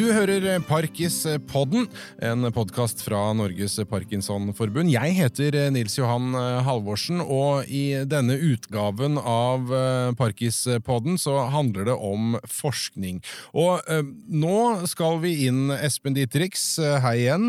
[0.00, 1.82] Du hører Parkis-podden,
[2.24, 4.88] en podkast fra Norges Parkinsonforbund.
[4.88, 6.30] Jeg heter Nils Johan
[6.64, 9.68] Halvorsen, og i denne utgaven av
[10.16, 13.20] Parkis-podden så handler det om forskning.
[13.52, 14.00] Og eh,
[14.40, 16.64] nå skal vi inn, Espen Dietrichs,
[17.04, 17.48] hei igjen.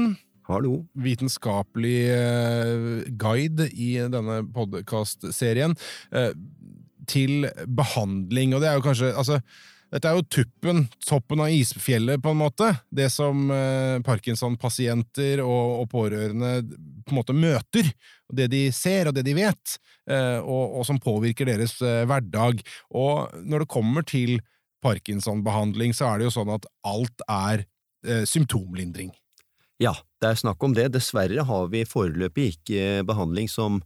[0.52, 0.82] Hallo.
[1.08, 5.80] Vitenskapelig eh, guide i denne podkastserien
[6.12, 6.34] eh,
[7.08, 7.48] til
[7.80, 9.46] behandling, og det er jo kanskje altså
[9.92, 12.70] dette er jo tuppen, toppen av isfjellet, på en måte.
[12.88, 16.52] Det som eh, Parkinson-pasienter og, og, pårørende
[17.04, 17.90] på en måte møter.
[18.32, 19.76] Det de ser, og det de vet,
[20.08, 22.64] eh, og, og, som påvirker deres eh, hverdag.
[22.96, 24.38] Og når det kommer til
[24.82, 27.66] Parkinson-behandling, så er det jo sånn at alt er
[28.08, 29.12] eh, symptomlindring.
[29.82, 30.88] Ja, det er snakk om det.
[30.96, 33.82] Dessverre har vi foreløpig ikke behandling som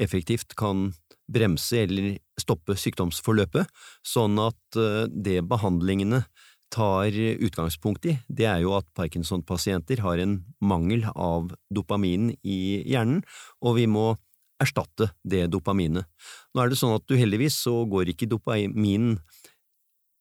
[0.00, 0.94] effektivt kan
[1.30, 3.68] bremse eller stoppe sykdomsforløpet,
[4.06, 6.24] sånn at eh, det behandlingene
[6.72, 13.20] tar utgangspunkt i, det er jo at Parkinson-pasienter har en mangel av dopamin i hjernen,
[13.60, 14.14] og vi må
[14.62, 16.06] erstatte det dopaminet.
[16.54, 19.16] Nå er det sånn at uheldigvis så går ikke dopamin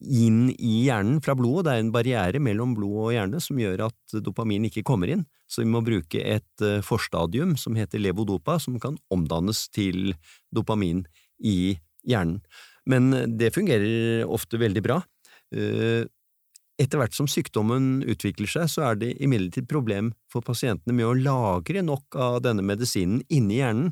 [0.01, 3.85] inn i hjernen fra blodet, det er en barriere mellom blod og hjerne som gjør
[3.91, 8.55] at dopamin ikke kommer inn, så vi må bruke et eh, forstadium som heter levodopa,
[8.63, 10.13] som kan omdannes til
[10.55, 11.03] dopamin
[11.43, 11.75] i
[12.07, 12.39] hjernen.
[12.89, 15.01] Men det fungerer ofte veldig bra.
[15.53, 16.07] Eh,
[16.81, 21.17] etter hvert som sykdommen utvikler seg, så er det imidlertid problem for pasientene med å
[21.17, 23.91] lagre nok av denne medisinen inni hjernen,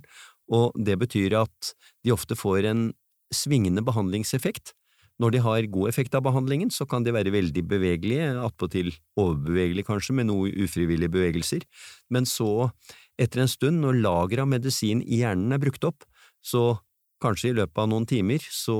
[0.50, 2.88] og det betyr at de ofte får en
[3.36, 4.74] svingende behandlingseffekt,
[5.20, 9.88] når de har god effekt av behandlingen, så kan de være veldig bevegelige, attpåtil overbevegelige
[9.90, 11.66] kanskje, med noe ufrivillige bevegelser,
[12.10, 12.70] men så,
[13.20, 16.08] etter en stund, når lageret av medisin i hjernen er brukt opp,
[16.40, 16.78] så
[17.20, 18.80] kanskje i løpet av noen timer, så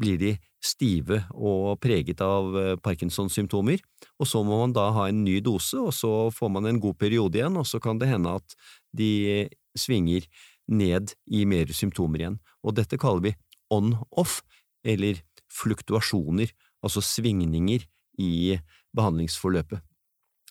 [0.00, 0.32] blir de
[0.64, 3.82] stive og preget av eh, Parkinsons symptomer,
[4.18, 6.98] og så må man da ha en ny dose, og så får man en god
[6.98, 8.56] periode igjen, og så kan det hende at
[8.96, 9.46] de
[9.78, 10.26] svinger
[10.70, 13.34] ned i mer symptomer igjen, og dette kaller vi
[13.74, 14.40] on-off,
[14.84, 15.20] eller
[15.54, 16.52] fluktuasjoner,
[16.84, 18.54] altså svingninger, i
[18.94, 19.80] behandlingsforløpet.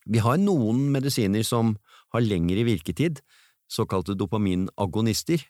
[0.03, 1.77] Vi har noen medisiner som
[2.11, 3.21] har lengre virketid,
[3.71, 5.45] såkalte dopaminagonister.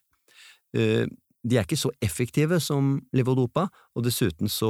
[0.77, 1.09] Eh,
[1.43, 4.69] de er ikke så effektive som levodopa, og dessuten så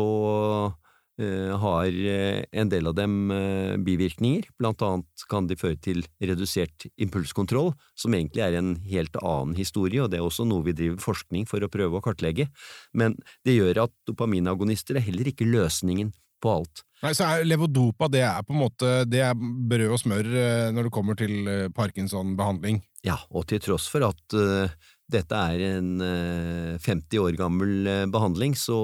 [1.22, 6.88] har eh, en del av dem eh, bivirkninger, blant annet kan de føre til redusert
[6.98, 10.98] impulskontroll, som egentlig er en helt annen historie, og det er også noe vi driver
[11.04, 12.50] forskning for å prøve å kartlegge,
[12.98, 16.10] men det gjør at dopaminagonister er heller ikke løsningen
[16.44, 16.84] på alt.
[17.04, 20.28] Nei, så er Levodopa det er på en måte det er brød og smør
[20.72, 22.80] når det kommer til Parkinson-behandling?
[23.04, 24.72] Ja, og til tross for at uh,
[25.12, 28.80] dette er en uh, 50 år gammel uh, behandling, så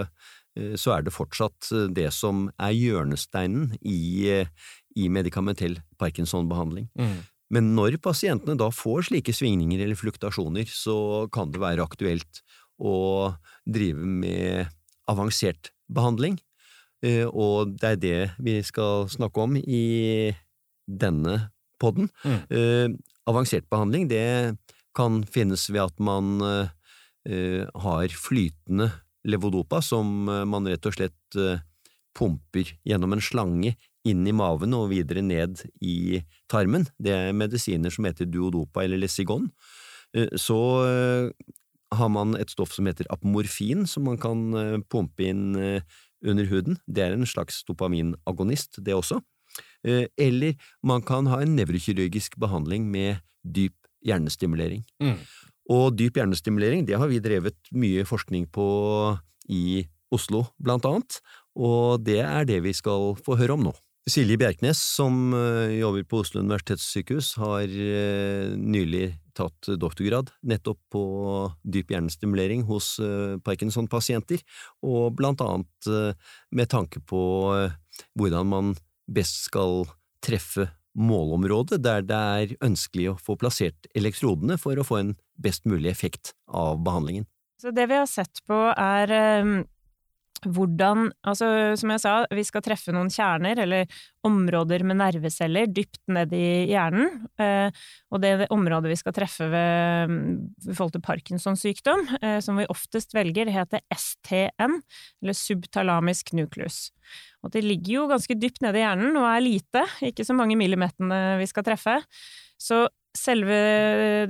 [0.00, 0.06] Eh,
[0.78, 4.50] så er det fortsatt eh, det som er hjørnesteinen i, eh,
[4.98, 6.88] i medikamentell Parkinson-behandling.
[6.98, 7.20] Mm.
[7.50, 12.44] Men når pasientene da får slike svingninger eller fluktasjoner, så kan det være aktuelt
[12.80, 13.34] å
[13.66, 14.70] drive med
[15.10, 16.36] avansert behandling,
[17.34, 20.30] og det er det vi skal snakke om i
[20.86, 21.50] denne
[21.82, 22.06] podden.
[22.22, 22.94] Mm.
[23.26, 24.54] Avansert behandling det
[24.94, 26.38] kan finnes ved at man
[27.26, 28.92] har flytende
[29.28, 31.62] levodopa, som eh, man rett og slett eh,
[32.16, 33.74] pumper gjennom en slange
[34.08, 36.86] inn i maven og videre ned i tarmen.
[36.98, 39.50] Det er medisiner som heter duodopa eller lesigon.
[40.16, 40.60] Eh, så
[41.90, 44.40] har man et stoff som heter apomorfin, som man kan
[44.86, 46.76] pumpe inn under huden.
[46.86, 49.18] Det er en slags dopaminagonist, det også.
[49.82, 50.54] Eller
[50.86, 53.74] man kan ha en nevrokirurgisk behandling med dyp
[54.06, 54.84] hjernestimulering.
[55.02, 55.18] Mm.
[55.70, 58.66] Og dyp hjernestimulering det har vi drevet mye forskning på
[59.50, 61.20] i Oslo, blant annet,
[61.54, 63.74] og det er det vi skal få høre om nå.
[64.10, 71.02] Silje Bjerknes, som eh, jobber på Oslo universitetssykehus, har eh, nylig tatt doktorgrad nettopp på
[71.62, 74.42] dyp hjernestimulering hos eh, Parkinson-pasienter,
[74.82, 75.92] og blant annet
[76.50, 77.22] med tanke på
[78.18, 78.74] hvordan man
[79.10, 79.84] best skal
[80.24, 80.66] treffe
[80.98, 85.90] målområde der det er ønskelig å få plassert elektrodene for å få en best mulig
[85.92, 87.28] effekt av behandlingen.
[87.60, 89.52] Så det vi har sett på er eh,
[90.48, 91.46] hvordan Altså,
[91.76, 96.70] som jeg sa, vi skal treffe noen kjerner, eller områder med nerveceller, dypt ned i
[96.70, 97.26] hjernen.
[97.40, 97.68] Eh,
[98.10, 100.14] og det, det området vi skal treffe ved,
[100.64, 104.80] i forhold til Parkinsons sykdom, eh, som vi oftest velger, det heter STN,
[105.22, 106.88] eller subtalamisk nucleus.
[107.40, 110.58] Og det ligger jo ganske dypt nede i hjernen og er lite, ikke så mange
[110.60, 111.96] millimeterne vi skal treffe.
[112.60, 112.84] Så
[113.16, 113.56] selve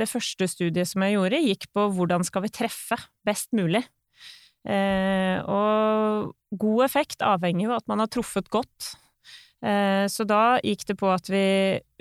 [0.00, 3.82] det første studiet som jeg gjorde, gikk på hvordan skal vi treffe best mulig.
[4.68, 8.94] Eh, og god effekt avhenger jo av at man har truffet godt.
[9.64, 11.44] Eh, så da gikk det på at vi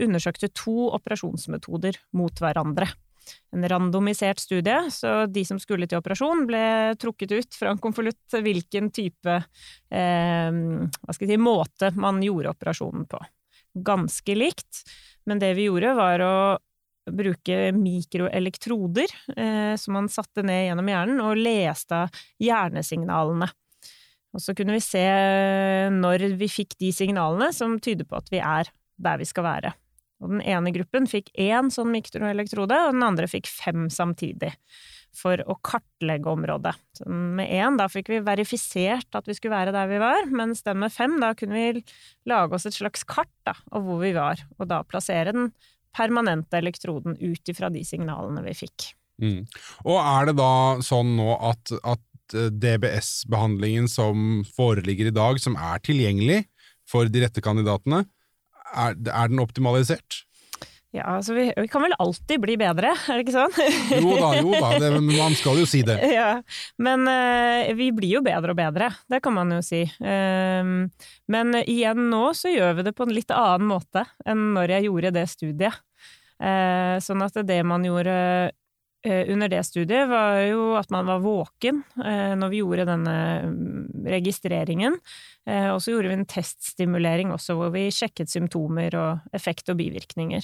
[0.04, 2.88] undersøkte to operasjonsmetoder mot hverandre.
[3.56, 6.64] En randomisert studie, så de som skulle til operasjon, ble
[7.02, 12.54] trukket ut fra en konvolutt hvilken type eh, hva skal jeg si, måte man gjorde
[12.54, 13.22] operasjonen på.
[13.86, 14.84] Ganske likt,
[15.30, 16.36] men det vi gjorde, var å
[17.10, 22.06] bruke mikroelektroder eh, som man satte ned gjennom hjernen, og leste
[22.42, 23.50] hjernesignalene.
[24.30, 25.06] Og så kunne vi se
[25.94, 29.74] når vi fikk de signalene som tyder på at vi er der vi skal være.
[30.20, 34.52] Og den ene gruppen fikk én sånn mikroelektrode, og den andre fikk fem samtidig.
[35.16, 36.76] For å kartlegge området.
[37.00, 40.62] Så med én, da fikk vi verifisert at vi skulle være der vi var, mens
[40.68, 41.84] den med fem, da kunne vi
[42.30, 45.50] lage oss et slags kart da, av hvor vi var, og da plassere den
[45.96, 48.92] permanente elektroden ut ifra de signalene vi fikk.
[49.20, 49.42] Mm.
[49.90, 50.52] Og er det da
[50.86, 56.44] sånn nå at, at Eh, DBS-behandlingen som foreligger i dag, som er tilgjengelig
[56.90, 58.04] for de rette kandidatene,
[58.74, 60.24] er, er den optimalisert?
[60.90, 63.54] Ja, altså vi, vi, kan vel alltid bli bedre, er det ikke sånn?
[64.02, 66.00] jo da, jo da, det, man skal jo si det.
[66.18, 66.40] Ja,
[66.82, 69.84] Men uh, vi blir jo bedre og bedre, det kan man jo si.
[70.02, 70.90] Um,
[71.30, 74.90] men igjen nå så gjør vi det på en litt annen måte enn når jeg
[74.90, 75.78] gjorde det studiet.
[76.42, 78.16] Uh, sånn at det man gjorde
[79.08, 83.16] under det studiet, var jo at man var våken eh, når vi gjorde denne
[83.48, 84.98] mm, registreringen.
[85.48, 89.80] Eh, og så gjorde vi en teststimulering også, hvor vi sjekket symptomer og effekt og
[89.80, 90.44] bivirkninger.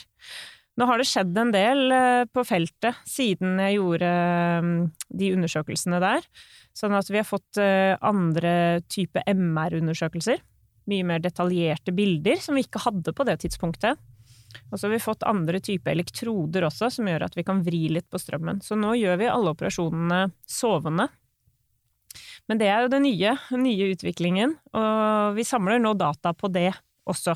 [0.75, 1.94] Nå har det skjedd en del
[2.36, 4.10] på feltet siden jeg gjorde
[4.63, 4.74] mm,
[5.19, 6.25] de undersøkelsene der,
[6.75, 10.44] sånn at vi har fått andre type MR-undersøkelser.
[10.92, 14.00] Mye mer detaljerte bilder, som vi ikke hadde på det tidspunktet.
[14.72, 17.86] Og så har vi fått andre typer elektroder også, som gjør at vi kan vri
[17.94, 18.62] litt på strømmen.
[18.66, 21.10] Så nå gjør vi alle operasjonene sovende.
[22.48, 26.69] Men det er jo den nye, nye utviklingen, og vi samler nå data på det
[27.10, 27.36] også.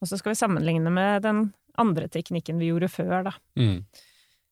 [0.00, 3.34] Og så skal vi sammenligne med den andre teknikken vi gjorde før, da.
[3.60, 3.82] Mm.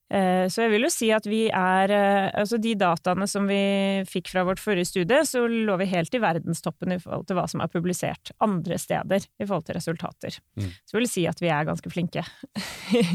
[0.07, 3.59] Eh, så jeg vil jo si at vi er eh, Altså de dataene som vi
[4.07, 7.43] fikk fra vårt forrige studie, så lå vi helt i verdenstoppen i forhold til hva
[7.51, 10.39] som er publisert andre steder i forhold til resultater.
[10.55, 10.69] Mm.
[10.87, 12.23] Så jeg vil si at vi er ganske flinke.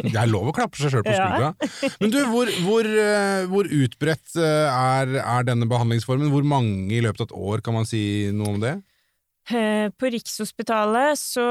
[0.05, 1.53] det er lov å klappe seg sjøl på skuldra.
[1.56, 1.93] Ja.
[2.03, 6.33] Men du, hvor, hvor, eh, hvor utbredt er, er, denne behandlingsformen?
[6.35, 8.05] Hvor mange i løpet av et år, kan man si
[8.37, 8.77] noe om det?
[9.49, 11.47] På Rikshospitalet så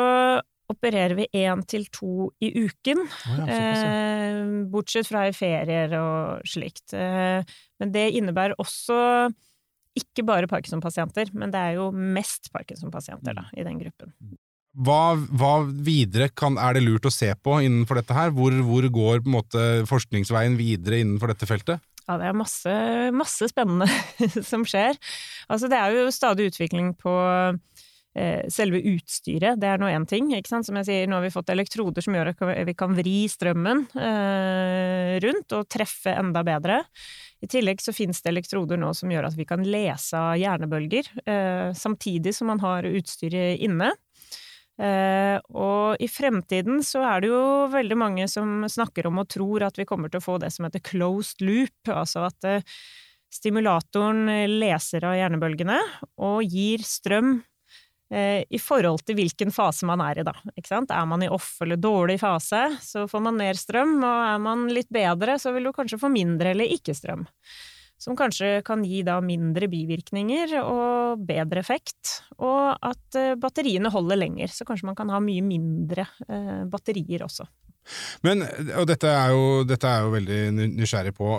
[0.71, 3.03] opererer vi én til to i uken.
[3.05, 4.41] Oh ja, eh,
[4.71, 6.93] bortsett fra i ferier og slikt.
[6.97, 7.43] Eh,
[7.81, 9.29] men det innebærer også
[9.97, 14.15] ikke bare Parkinson-pasienter, men det er jo mest Parkinson-pasienter da, i den gruppen.
[14.71, 18.31] Hva, hva videre kan, er det lurt å se på innenfor dette her?
[18.31, 21.83] Hvor, hvor går måte, forskningsveien videre innenfor dette feltet?
[22.07, 22.75] Ja, det er masse,
[23.15, 23.87] masse spennende
[24.51, 24.95] som skjer.
[25.51, 27.11] Altså, det er jo stadig utvikling på
[28.51, 30.33] selve utstyret, det er nå én ting.
[30.35, 30.67] ikke sant?
[30.67, 33.85] Som jeg sier, nå har vi fått elektroder som gjør at vi kan vri strømmen
[33.95, 36.81] eh, rundt og treffe enda bedre.
[37.41, 41.07] I tillegg så finnes det elektroder nå som gjør at vi kan lese av hjernebølger,
[41.23, 43.93] eh, samtidig som man har utstyret inne.
[44.81, 49.67] Eh, og i fremtiden så er det jo veldig mange som snakker om og tror
[49.67, 52.67] at vi kommer til å få det som heter closed loop, altså at eh,
[53.31, 55.77] stimulatoren leser av hjernebølgene
[56.19, 57.50] og gir strøm Eh,
[58.11, 60.33] i forhold til hvilken fase man er i, da.
[60.59, 64.65] Er man i off eller dårlig fase, så får man mer strøm, og er man
[64.73, 67.23] litt bedre, så vil du kanskje få mindre eller ikke strøm.
[68.01, 74.17] Som kanskje kan gi da mindre bivirkninger og bedre effekt, og at eh, batteriene holder
[74.23, 74.49] lenger.
[74.49, 77.45] Så kanskje man kan ha mye mindre eh, batterier også.
[78.25, 78.41] Men,
[78.77, 80.41] og dette er, jo, dette er jo veldig
[80.79, 81.29] nysgjerrig på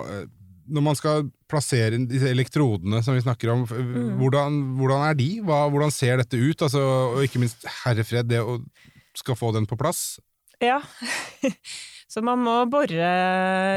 [0.68, 4.18] når man skal plassere disse elektrodene som vi snakker om, mm.
[4.20, 5.30] hvordan, hvordan, er de?
[5.46, 6.64] Hva, hvordan ser dette ut?
[6.64, 6.82] Altså,
[7.16, 8.60] og ikke minst herrefred, det å
[9.18, 10.20] skal få den på plass?
[10.62, 10.80] Ja.
[12.12, 13.12] Så man må bore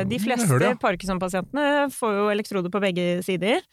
[0.09, 0.73] De fleste ja.
[0.79, 3.63] Parkinson-pasientene får jo elektroder på begge sider.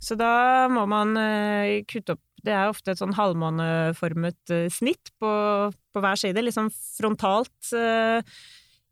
[0.00, 5.12] Så da må man uh, kutte opp Det er ofte et sånn halvmåneformet uh, snitt
[5.20, 5.32] på,
[5.68, 7.74] på, hver side, liksom frontalt.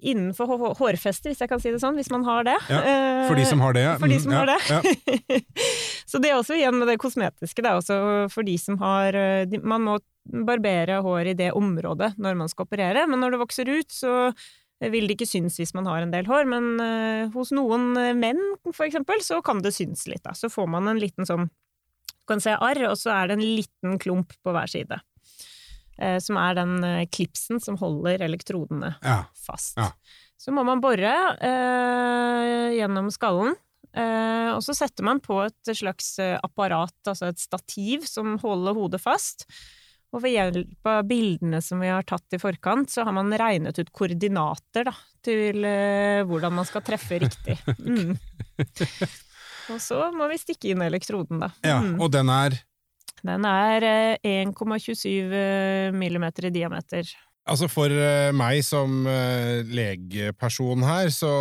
[0.03, 2.57] Innenfor hårfestet, hvis jeg kan si det sånn, hvis man har det.
[2.69, 2.81] Ja,
[3.29, 3.93] for de som har det, ja.
[4.01, 4.59] For de som mm, har det.
[4.69, 5.39] Ja.
[6.11, 8.01] så det er også igjen med det kosmetiske, det er også
[8.35, 12.67] for de som har eh, Man må barbere hår i det området når man skal
[12.67, 14.33] operere, men når det vokser ut, så
[14.81, 18.41] vil det ikke synes hvis man har en del hår, men uh, hos noen menn,
[18.71, 20.35] for eksempel, så kan det synes litt, da.
[20.37, 23.45] Så får man en liten sånn Du kan se arr, og så er det en
[23.45, 24.99] liten klump på hver side.
[25.99, 29.21] Eh, som er den eh, klipsen som holder elektrodene ja.
[29.39, 29.77] fast.
[29.79, 29.93] Ja.
[30.41, 33.55] Så må man bore eh, gjennom skallen,
[33.95, 38.77] eh, og så setter man på et slags eh, apparat, altså et stativ, som holder
[38.77, 39.47] hodet fast.
[40.15, 43.79] Og ved hjelp av bildene som vi har tatt i forkant, så har man regnet
[43.79, 47.61] ut koordinater da, til eh, hvordan man skal treffe riktig.
[47.85, 49.73] Mm.
[49.73, 51.49] Og så må vi stikke inn elektroden, da.
[51.65, 51.97] Ja, mm.
[52.05, 52.55] Og den er?
[53.25, 53.87] Den er
[54.21, 57.09] 1,27 millimeter i diameter.
[57.45, 59.05] Altså For uh, meg som
[59.69, 61.33] legeperson her, så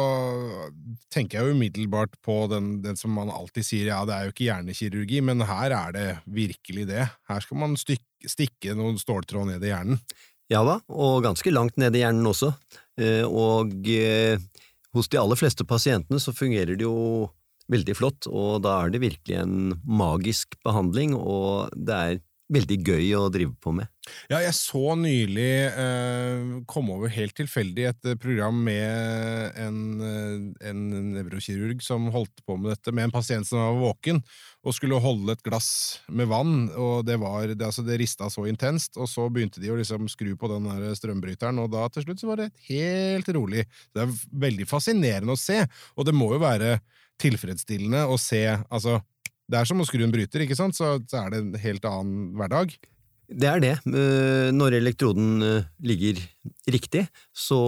[1.14, 4.34] tenker jeg jo umiddelbart på den, den, som man alltid sier, ja, det er jo
[4.34, 7.08] ikke hjernekirurgi, men her er det virkelig det.
[7.32, 10.04] Her skal man stykke, stikke noen ståltråd ned i hjernen.
[10.52, 12.52] Ja da, og ganske langt ned i hjernen også.
[13.30, 13.72] Og
[14.94, 17.30] hos de aller fleste pasientene så fungerer det jo
[17.74, 22.22] veldig flott, og da er det virkelig en magisk behandling, og det er
[22.54, 23.90] veldig gøy å drive på med.
[24.28, 30.68] Ja, jeg så nylig eh, kom over helt tilfeldig et eh, program med en, eh,
[30.70, 30.82] en
[31.14, 34.20] nevrokirurg som holdt på med dette, med en pasient som var våken
[34.64, 35.70] og skulle holde et glass
[36.12, 39.72] med vann, og det var, det, altså det rista så intenst, og så begynte de
[39.72, 43.66] å liksom skru på den strømbryteren, og da til slutt så var det helt rolig.
[43.92, 45.64] Det er veldig fascinerende å se,
[45.98, 46.78] og det må jo være
[47.24, 49.00] tilfredsstillende å se altså
[49.52, 50.76] det er som å skru en bryter, ikke sant?
[50.78, 52.74] Så, så er det en helt annen hverdag.
[53.34, 53.74] Det er det.
[53.88, 56.20] Eh, når elektroden eh, ligger
[56.70, 57.60] riktig, så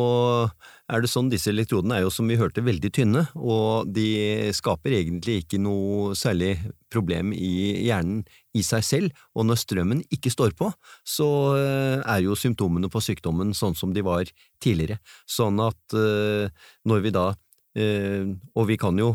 [0.92, 4.98] er det sånn disse elektrodene er jo, som vi hørte, veldig tynne, og de skaper
[5.00, 6.58] egentlig ikke noe særlig
[6.94, 8.24] problem i hjernen
[8.56, 10.70] i seg selv, og når strømmen ikke står på,
[11.08, 14.30] så eh, er jo symptomene på sykdommen sånn som de var
[14.64, 15.00] tidligere.
[15.26, 15.96] Sånn at
[16.86, 17.32] når vi da
[17.76, 19.10] Og vi kan jo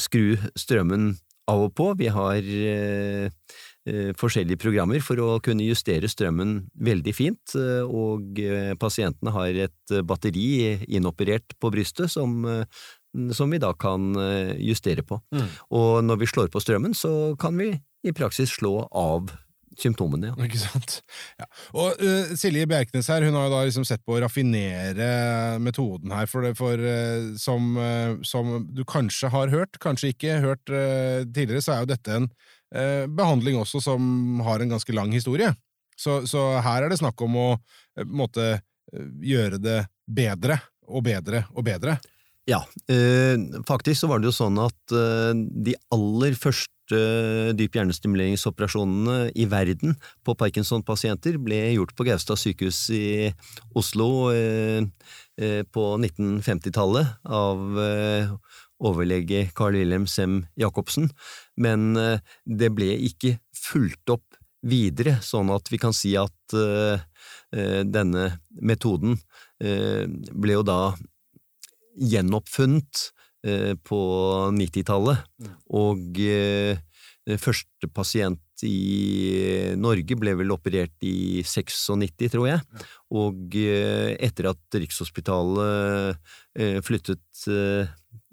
[0.00, 1.12] skru strømmen
[1.50, 1.88] av og på.
[1.98, 3.28] Vi har eh,
[3.88, 9.62] eh, forskjellige programmer for å kunne justere strømmen veldig fint, eh, og eh, pasientene har
[9.68, 12.44] et batteri inoperert på brystet som,
[13.34, 14.12] som vi da kan
[14.62, 15.20] justere på.
[15.34, 15.48] Mm.
[15.78, 17.72] Og når vi slår på strømmen, så kan vi
[18.02, 19.32] i praksis slå av
[19.80, 20.32] symptomene.
[20.32, 20.46] Ja.
[20.46, 20.98] Ikke sant.
[21.40, 21.48] Ja.
[21.78, 26.14] Og uh, Silje Bjerknes her, hun har jo da liksom sett på å raffinere metoden
[26.14, 30.64] her, for, det, for uh, som, uh, som, du kanskje har hørt, kanskje ikke hørt
[30.66, 32.32] tidligere, så er jo dette en
[33.12, 35.50] behandling også som har en ganske lang historie.
[35.98, 37.48] Så, så her er det snakk om å
[38.08, 38.62] måtte
[39.20, 39.76] gjøre det
[40.08, 40.56] bedre
[40.88, 41.98] og bedre og bedre.
[42.48, 42.62] Ja,
[43.68, 44.96] faktisk så var det jo sånn at
[45.36, 49.94] de aller første første dyp hjernestimuleringsoperasjonene i verden
[50.24, 53.32] på Parkinson-pasienter ble gjort på Gaustad sykehus i
[53.74, 54.82] Oslo eh,
[55.40, 58.28] eh, på 1950-tallet av eh,
[58.82, 61.08] overlege Carl Wilhelm Sem Jacobsen,
[61.56, 61.94] men
[62.44, 64.34] det ble ikke fulgt opp
[64.66, 66.54] videre, sånn at vi kan si at
[67.54, 68.24] denne
[68.58, 69.14] metoden
[69.62, 70.80] ble jo da
[71.94, 74.00] gjenoppfunnet Eh, på
[74.54, 75.54] 90-tallet, mm.
[75.74, 76.78] og eh,
[77.42, 82.62] første pasient i Norge ble vel operert i 96, tror jeg,
[83.10, 86.14] og eh, etter at Rikshospitalet
[86.86, 87.42] flyttet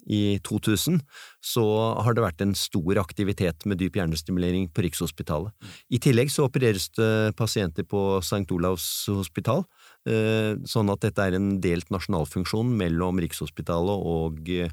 [0.10, 1.00] i 2000,
[1.46, 1.66] så
[2.04, 5.54] har det vært en stor aktivitet med dyp hjernestimulering på Rikshospitalet.
[5.54, 5.76] Mm.
[5.96, 8.46] I tillegg så opereres det pasienter på St.
[8.54, 9.66] Olavs hospital,
[10.06, 14.70] sånn at dette er en delt nasjonalfunksjon mellom Rikshospitalet og Eh,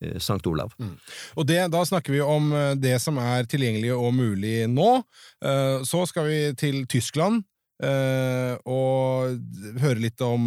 [0.00, 0.42] St.
[0.46, 0.74] Olav.
[0.78, 0.96] Mm.
[1.36, 4.90] Og det, Da snakker vi om eh, det som er tilgjengelig og mulig nå.
[5.44, 7.44] Eh, så skal vi til Tyskland
[7.76, 9.34] og
[9.82, 10.46] høre litt om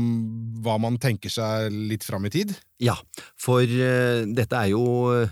[0.65, 2.55] hva man tenker seg litt fram i tid.
[2.81, 2.95] Ja,
[3.37, 5.27] for dette er jo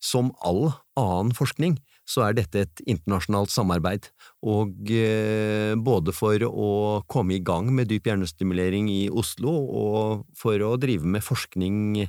[0.00, 1.76] som all annen forskning
[2.08, 4.08] så er dette et internasjonalt samarbeid,
[4.42, 4.90] og
[5.86, 6.70] både for å
[7.10, 12.02] komme i gang med dyp hjernestimulering i Oslo og for å drive med forskning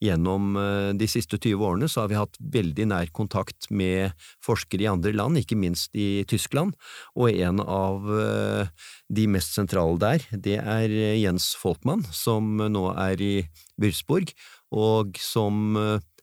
[0.00, 4.14] Gjennom eh, de siste 20 årene så har vi hatt veldig nær kontakt med
[4.44, 6.72] forskere i andre land, ikke minst i Tyskland,
[7.12, 12.86] og en av eh, de mest sentrale der, det er eh, Jens Folkmann, som nå
[12.96, 13.34] er i
[13.80, 14.32] Würzburg,
[14.72, 15.76] og som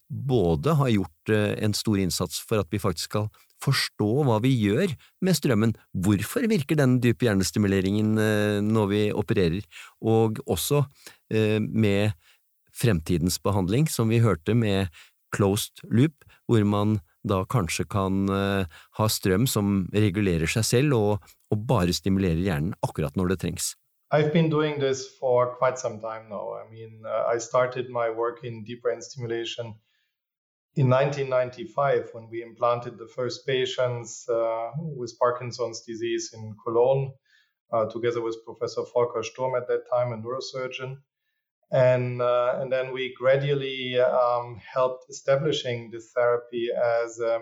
[0.10, 3.28] både har gjort en stor innsats for at vi faktisk skal
[3.64, 4.94] forstå hva vi gjør
[5.26, 8.14] med strømmen, hvorfor virker den dype hjernestimuleringen
[8.68, 9.66] når vi opererer,
[10.06, 10.84] og også
[11.58, 12.14] med
[12.78, 14.94] fremtidens behandling, som vi hørte med
[15.36, 21.66] closed loop, hvor man da kanskje kan ha strøm som regulerer seg selv og, og,
[21.68, 23.74] bare stimulerer hjernen akkurat når det trengs.
[24.10, 26.56] I've been doing this for quite some time now.
[26.56, 29.76] I mean, uh, I started my work in deep brain stimulation
[30.78, 37.12] in 1995 when we implanted the first patients uh, with Parkinson's disease in Cologne,
[37.74, 40.98] uh, together with Professor Volker Sturm at that time, a neurosurgeon.
[41.72, 46.70] and uh, and then we gradually um, helped establishing this therapy
[47.02, 47.42] as a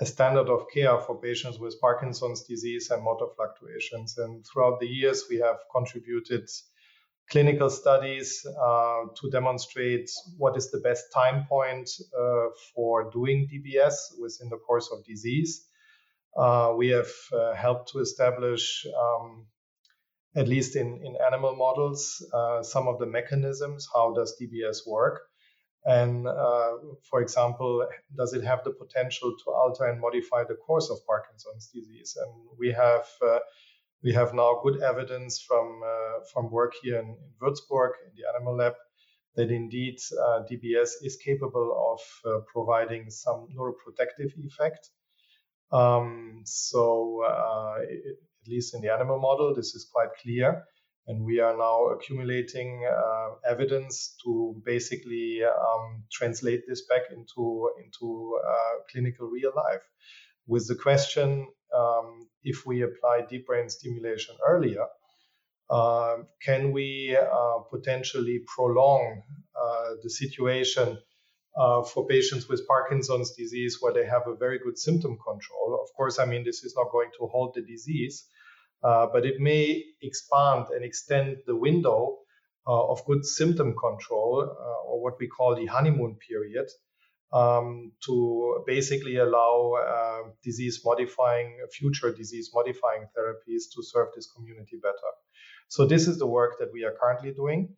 [0.00, 4.18] a standard of care for patients with Parkinson's disease and motor fluctuations.
[4.18, 6.48] And throughout the years, we have contributed
[7.30, 13.94] clinical studies uh, to demonstrate what is the best time point uh, for doing DBS
[14.20, 15.66] within the course of disease.
[16.36, 19.46] Uh, we have uh, helped to establish, um,
[20.36, 23.88] at least in, in animal models, uh, some of the mechanisms.
[23.92, 25.22] How does DBS work?
[25.86, 26.72] And uh,
[27.08, 31.68] for example, does it have the potential to alter and modify the course of Parkinson's
[31.72, 32.16] disease?
[32.20, 33.06] And we have
[34.04, 38.28] we have now good evidence from uh, from work here in, in, Würzburg in the
[38.34, 38.74] animal lab
[39.34, 44.90] that indeed uh, DBS is capable of uh, providing some neuroprotective effect.
[45.72, 47.24] Um, so
[47.80, 50.64] it, at least in the animal model, this is quite clear.
[51.06, 58.38] And we are now accumulating uh, evidence to basically um, translate this back into into
[58.46, 59.82] uh, clinical real life,
[60.46, 64.86] with the question um, if we apply deep brain stimulation earlier,
[65.70, 69.22] uh, can we uh, potentially prolong
[69.60, 70.98] uh, the situation
[71.56, 75.80] uh, for patients with Parkinson's disease where they have a very good symptom control?
[75.82, 78.24] Of course, I mean, this is not going to halt the disease,
[78.82, 82.18] uh, but it may expand and extend the window
[82.66, 86.66] uh, of good symptom control, or what we call the honeymoon period,
[87.34, 94.78] um, to basically allow uh, disease modifying, future disease modifying therapies to serve this community
[94.80, 95.10] better.
[95.68, 97.74] So, this is the work that we are currently doing.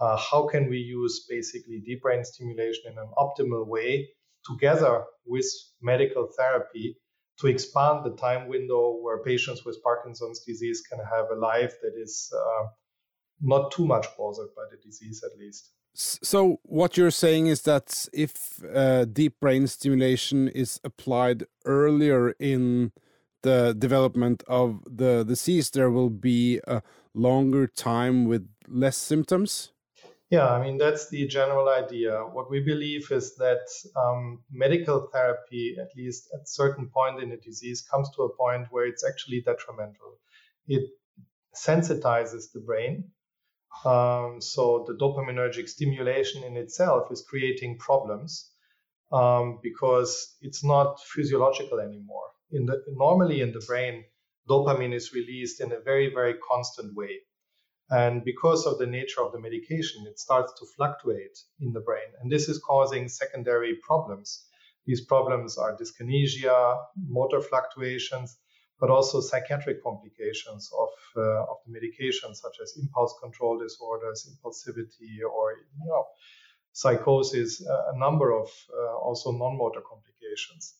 [0.00, 4.08] Uh, how can we use basically deep brain stimulation in an optimal way
[4.46, 5.46] together with
[5.82, 6.96] medical therapy
[7.40, 11.92] to expand the time window where patients with Parkinson's disease can have a life that
[12.00, 12.66] is uh,
[13.40, 15.70] not too much bothered by the disease, at least.
[15.92, 22.92] So what you're saying is that if uh, deep brain stimulation is applied earlier in
[23.42, 26.82] the development of the disease, there will be a
[27.14, 29.72] longer time with less symptoms?
[30.30, 32.20] Yeah, I mean, that's the general idea.
[32.20, 37.36] What we believe is that um, medical therapy, at least at certain point in the
[37.36, 40.18] disease, comes to a point where it's actually detrimental.
[40.68, 40.88] It
[41.52, 43.10] sensitizes the brain
[43.84, 48.50] um, so the dopaminergic stimulation in itself is creating problems
[49.12, 52.28] um, because it's not physiological anymore.
[52.52, 54.04] In the normally in the brain,
[54.48, 57.20] dopamine is released in a very very constant way,
[57.90, 62.10] and because of the nature of the medication, it starts to fluctuate in the brain,
[62.20, 64.46] and this is causing secondary problems.
[64.86, 68.36] These problems are dyskinesia, motor fluctuations,
[68.80, 75.18] but also psychiatric complications of, uh, of the medication, such as impulse control disorders, impulsivity,
[75.30, 76.06] or you know,
[76.72, 80.74] psychosis, uh, a number of uh, also non-motor complications.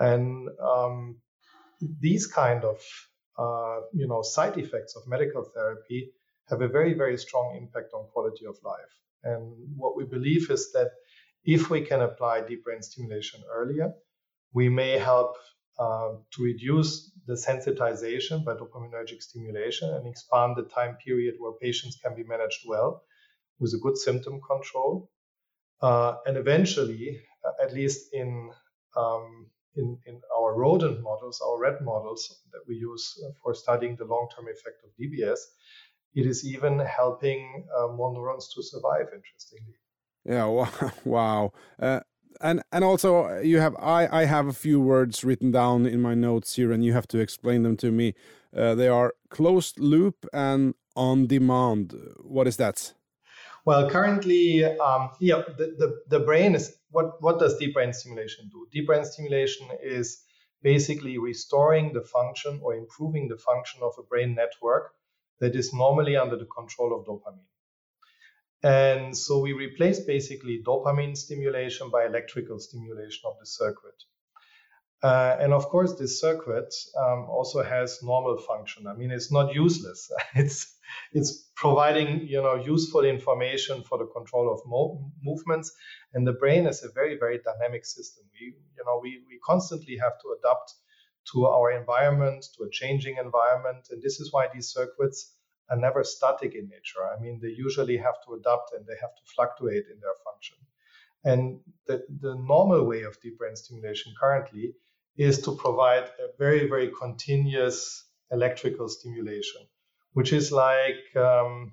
[0.00, 1.18] And um,
[1.80, 2.80] these kind of
[3.38, 6.12] uh, you know side effects of medical therapy
[6.48, 8.94] have a very very strong impact on quality of life.
[9.24, 10.90] And what we believe is that
[11.44, 13.92] if we can apply deep brain stimulation earlier,
[14.52, 15.36] we may help
[15.78, 21.98] uh, to reduce the sensitization by dopaminergic stimulation and expand the time period where patients
[22.02, 23.02] can be managed well
[23.58, 25.10] with a good symptom control.
[25.82, 28.50] Uh, and eventually, uh, at least in,
[28.96, 33.96] um, in, in our rodent models, our rat models that we use uh, for studying
[33.96, 35.38] the long term effect of DBS,
[36.14, 39.74] it is even helping uh, more neurons to survive, interestingly.
[40.24, 40.46] Yeah,
[41.04, 41.52] wow.
[41.78, 42.00] Uh,
[42.40, 46.14] and and also you have I I have a few words written down in my
[46.14, 48.14] notes here, and you have to explain them to me.
[48.56, 51.94] Uh, they are closed loop and on demand.
[52.22, 52.94] What is that?
[53.66, 58.48] Well, currently, um, yeah, the, the, the brain is what what does deep brain stimulation
[58.50, 58.66] do?
[58.72, 60.22] Deep brain stimulation is
[60.62, 64.92] basically restoring the function or improving the function of a brain network
[65.40, 67.50] that is normally under the control of dopamine.
[68.62, 74.02] And so we replace basically dopamine stimulation by electrical stimulation of the circuit.
[75.02, 78.86] Uh, and of course, this circuit um, also has normal function.
[78.86, 80.10] I mean, it's not useless.
[80.34, 80.74] it's
[81.12, 85.70] it's providing you know useful information for the control of mo- movements.
[86.14, 88.24] And the brain is a very very dynamic system.
[88.32, 90.72] We you know we we constantly have to adapt
[91.32, 95.35] to our environment, to a changing environment, and this is why these circuits
[95.70, 97.04] are never static in nature.
[97.04, 100.56] I mean, they usually have to adapt and they have to fluctuate in their function.
[101.24, 104.74] And the, the normal way of deep brain stimulation currently
[105.16, 109.62] is to provide a very, very continuous electrical stimulation,
[110.12, 111.72] which is like um,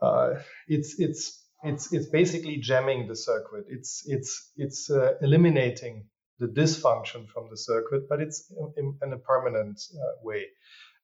[0.00, 0.34] uh,
[0.66, 3.66] it's it's it's it's basically jamming the circuit.
[3.68, 6.06] It's it's it's uh, eliminating
[6.38, 10.46] the dysfunction from the circuit, but it's in, in a permanent uh, way.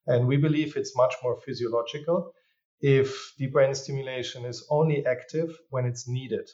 [0.07, 2.33] And we believe it's much more physiological
[2.81, 6.51] if deep brain stimulation is only active when it's needed.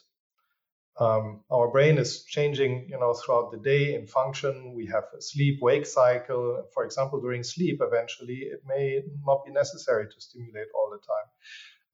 [0.99, 4.73] Um, our brain is changing, you know, throughout the day in function.
[4.75, 6.67] We have a sleep-wake cycle.
[6.73, 11.29] For example, during sleep, eventually it may not be necessary to stimulate all the time.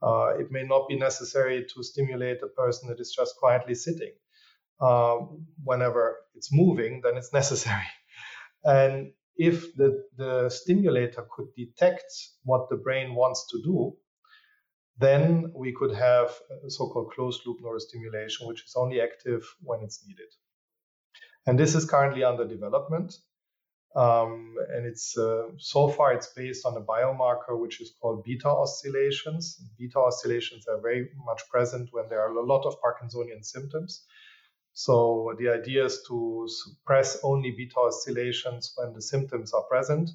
[0.01, 4.13] Uh, it may not be necessary to stimulate a person that is just quietly sitting.
[4.81, 5.17] Uh,
[5.63, 7.87] whenever it's moving, then it's necessary.
[8.63, 12.11] And if the, the stimulator could detect
[12.43, 13.95] what the brain wants to do,
[14.97, 16.33] then we could have
[16.65, 20.31] a so-called closed loop neurostimulation, which is only active when it's needed.
[21.45, 23.13] And this is currently under development.
[23.95, 28.49] Um, and it's uh, so far it's based on a biomarker which is called beta
[28.49, 29.61] oscillations.
[29.79, 34.05] Beta oscillations are very much present when there are a lot of Parkinsonian symptoms.
[34.77, 40.09] So the idea is to suppress only beta oscillations when the symptoms are present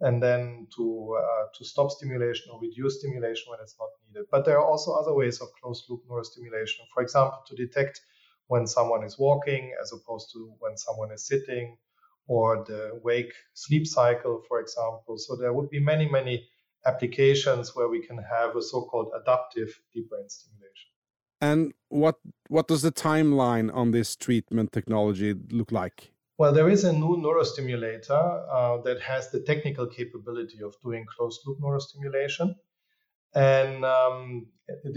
[0.00, 4.26] and then to uh, to stop stimulation or reduce stimulation when it's not needed.
[4.32, 6.80] But there are also other ways of closed loop neurostimulation.
[6.92, 8.00] For example, to detect
[8.48, 11.78] when someone is walking as opposed to when someone is sitting,
[12.26, 15.18] or the wake sleep cycle, for example.
[15.18, 16.48] So there would be many many
[16.84, 20.93] applications where we can have a so-called adaptive deep brain stimulation.
[21.44, 22.16] And what
[22.48, 25.98] what does the timeline on this treatment technology look like?
[26.38, 28.24] Well, there is a new neurostimulator
[28.58, 32.54] uh, that has the technical capability of doing closed loop neurostimulation.
[33.34, 34.46] And um,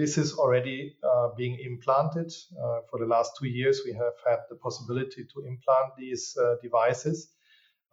[0.01, 2.31] this is already uh, being implanted.
[2.63, 6.55] Uh, for the last two years, we have had the possibility to implant these uh,
[6.63, 7.17] devices.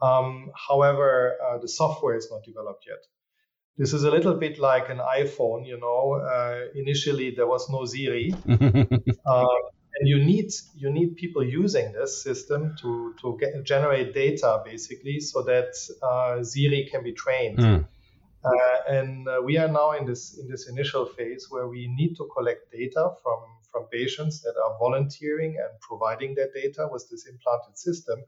[0.01, 3.03] Um, however, uh, the software is not developed yet.
[3.77, 6.15] This is a little bit like an iPhone, you know.
[6.15, 8.33] Uh, initially, there was no Siri.
[9.97, 15.21] and you need you need people using this system to to get, generate data basically
[15.21, 15.71] so that
[16.03, 17.59] uh, Siri can be trained.
[17.59, 17.87] Mm.
[18.45, 18.51] Uh,
[18.89, 22.29] and uh, we are now in this in this initial phase where we need to
[22.37, 23.41] collect data from
[23.73, 28.19] from patients that are volunteering and providing their data with this implanted system,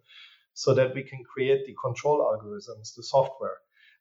[0.55, 3.59] so that we can create the control algorithms, the software,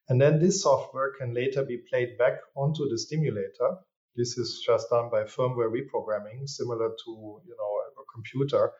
[0.09, 3.77] and then this software can later be played back onto the stimulator
[4.15, 7.11] this is just done by firmware reprogramming, similar to
[7.45, 8.71] you know a computer,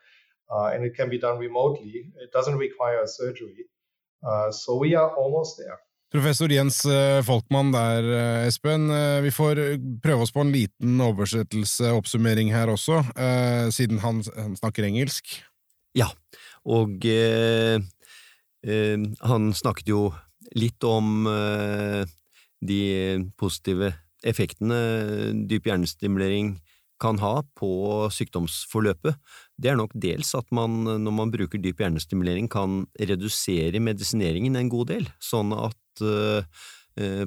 [0.50, 2.12] uh, and it can be done remotely.
[2.24, 3.68] It doesn't require a surgery.
[4.26, 5.78] Uh, so we are almost there.
[6.10, 8.88] Professor Jens uh, Folkmann der, uh, Espen.
[8.90, 9.56] Uh, vi får
[10.02, 13.02] prøve oss på en liten oversettelse, oppsummering her også,
[13.70, 14.22] siden han,
[14.56, 15.42] snakker engelsk.
[15.96, 16.06] Ja,
[16.64, 17.04] og
[19.20, 20.12] han snakket jo
[20.54, 21.26] litt om
[22.66, 22.80] de
[23.38, 23.92] positive
[24.26, 24.78] effektene
[25.48, 26.56] dyp hjernestimulering
[27.00, 27.68] kan ha på
[28.12, 29.18] sykdomsforløpet,
[29.60, 34.72] det er nok dels at man, når man bruker dyp hjernestimulering, kan redusere medisineringen en
[34.72, 36.40] god del, sånn at uh,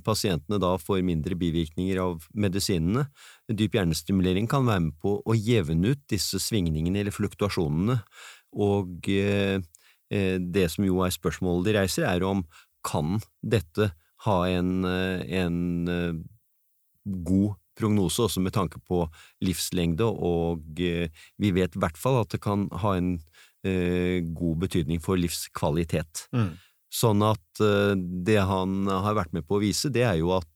[0.06, 3.06] pasientene da får mindre bivirkninger av medisinene.
[3.46, 8.00] Dyp hjernestimulering kan være med på å jevne ut disse svingningene eller fluktuasjonene,
[8.58, 9.62] og uh,
[10.10, 12.42] det som jo er spørsmålet de reiser, er om
[12.86, 13.92] kan dette
[14.26, 15.58] ha en, en
[17.06, 19.04] god prognose, også med tanke på
[19.46, 23.14] livslengde, og eh, vi vet i hvert fall at det kan ha en
[23.64, 26.28] eh, god betydning for livskvalitet.
[26.36, 26.52] Mm.
[26.90, 30.48] Sånn at eh, det han har vært med på å vise, det er jo at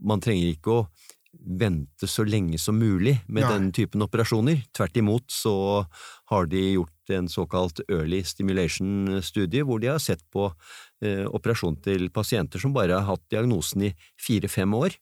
[0.00, 0.84] man trenger ikke å
[1.60, 3.50] vente så lenge som mulig med ja.
[3.52, 4.62] den typen operasjoner.
[4.72, 5.54] Tvert imot så
[6.30, 10.48] har de gjort en såkalt early stimulation-studie, hvor de har sett på
[11.04, 14.96] eh, operasjon til pasienter som bare har hatt diagnosen i fire–fem år.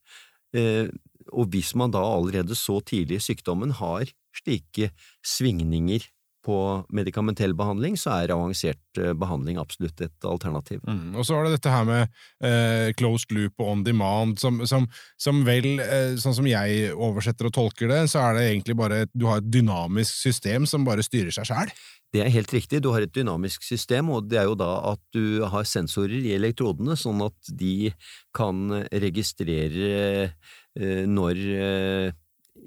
[0.57, 0.89] Eh,
[1.31, 4.91] og hvis man da allerede så tidlig i sykdommen har slike
[5.27, 6.07] svingninger
[6.45, 6.57] på
[6.95, 10.81] medikamentell behandling, så er avansert eh, behandling absolutt et alternativ.
[10.89, 11.13] Mm.
[11.19, 14.89] Og så er det dette her med eh, closed loop og on demand, som, som,
[15.21, 19.05] som vel, eh, sånn som jeg oversetter og tolker det, så er det egentlig bare
[19.13, 21.75] du har et dynamisk system som bare styrer seg sjæl?
[22.11, 25.03] Det er helt riktig, du har et dynamisk system, og det er jo da at
[25.15, 27.93] du har sensorer i elektrodene, sånn at de
[28.35, 29.93] kan registrere
[30.27, 32.19] eh, når eh,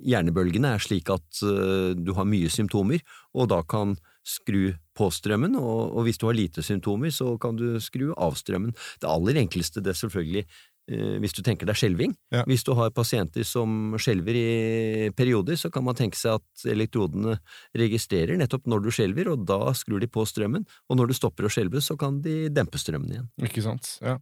[0.04, 5.58] hjernebølgene er slik at uh, du har mye symptomer, og da kan skru på strømmen,
[5.60, 8.76] og, og, hvis du har lite symptomer, så kan du skru av strømmen.
[9.02, 12.16] Det aller enkleste det er selvfølgelig uh, hvis du tenker deg skjelving.
[12.36, 12.46] Ja.
[12.50, 17.40] Hvis du har pasienter som skjelver i perioder, så kan man tenke seg at elektrodene
[17.80, 21.50] registrerer nettopp når du skjelver, og da skrur de på strømmen, og når du stopper
[21.50, 23.30] å skjelve, så kan de dempe strømmen igjen.
[23.50, 24.20] Ikke sant, ja.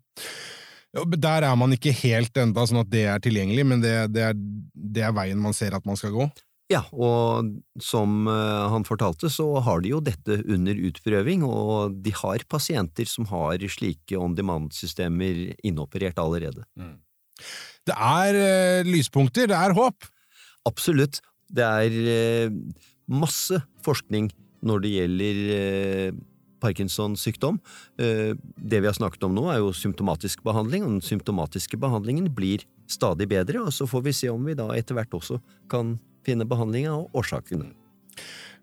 [0.92, 4.40] Der er man ikke helt enda sånn at det er tilgjengelig, men det, det, er,
[4.76, 6.26] det, er, veien man ser at man skal gå?
[6.72, 7.48] Ja, og
[7.84, 13.08] som eh, han fortalte, så har de jo dette under utprøving, og de har pasienter
[13.08, 16.64] som har slike on demand-systemer innoperert allerede.
[17.88, 20.08] Det er eh, lyspunkter, det er håp.
[20.68, 21.20] Absolutt.
[21.52, 22.60] Det er eh,
[23.12, 24.30] masse forskning
[24.64, 25.40] når det gjelder
[26.62, 27.60] Parkinsons sykdom.
[28.02, 32.32] Eh, det vi har snakket om nå, er jo symptomatisk behandling, og den symptomatiske behandlingen
[32.36, 35.98] blir stadig bedre, og så får vi se om vi da etter hvert også kan
[36.28, 37.72] finne behandlinga og årsakene.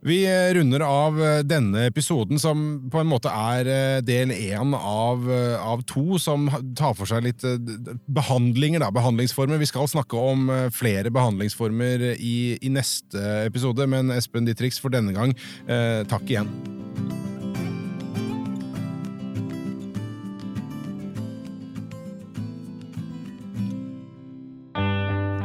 [0.01, 0.21] Vi
[0.55, 5.83] runder av denne episoden, som på en måte er eh, del én av, eh, av
[5.91, 6.47] to, som
[6.79, 7.59] tar for seg litt eh,
[8.07, 9.59] behandlinger, da, behandlingsformer.
[9.59, 15.17] Vi skal snakke om flere behandlingsformer i, i neste episode, men Espen Ditrix, for denne
[15.17, 15.35] gang,
[15.67, 16.55] eh, takk igjen.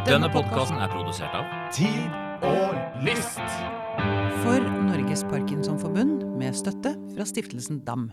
[0.04, 2.12] Denne podkasten er produsert av Tid
[2.44, 2.74] og
[3.06, 3.40] lyst.
[4.44, 8.10] For Norges Parkinsonforbund med støtte fra stiftelsen DAM.